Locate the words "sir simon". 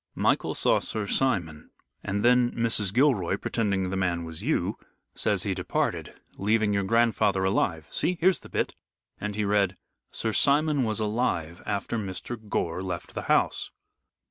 0.79-1.69, 10.09-10.85